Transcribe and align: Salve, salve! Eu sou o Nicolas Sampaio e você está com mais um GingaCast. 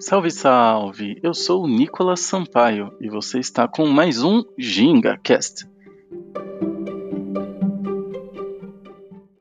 Salve, 0.00 0.30
salve! 0.30 1.18
Eu 1.24 1.34
sou 1.34 1.64
o 1.64 1.66
Nicolas 1.66 2.20
Sampaio 2.20 2.92
e 3.00 3.08
você 3.08 3.40
está 3.40 3.66
com 3.66 3.84
mais 3.88 4.22
um 4.22 4.44
GingaCast. 4.56 5.66